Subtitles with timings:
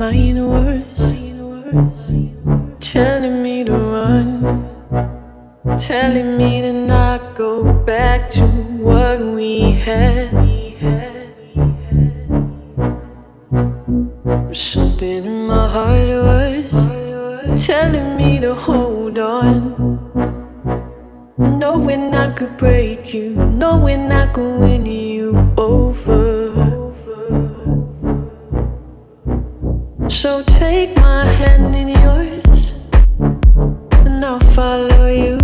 [0.00, 1.12] mind was
[2.80, 4.24] telling me to run,
[5.78, 8.46] telling me to not go back to
[8.86, 10.30] what we had.
[14.56, 19.54] Something in my heart was telling me to hold on.
[21.36, 26.39] Knowing I could break you, knowing I could win you over.
[30.10, 32.74] So take my hand in yours,
[34.04, 35.39] and I'll follow you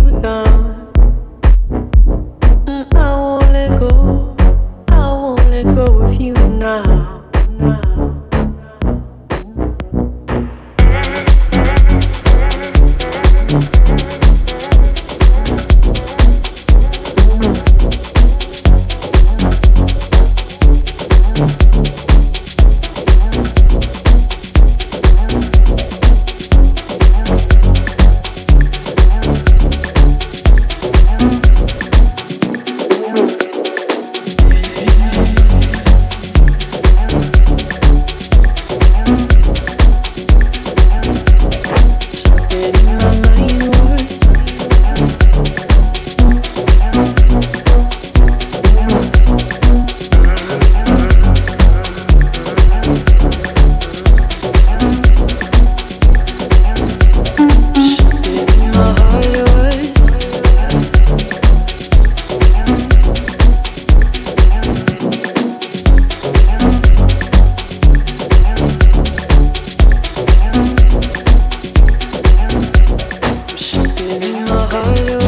[74.71, 74.99] heart.
[74.99, 75.26] Oh.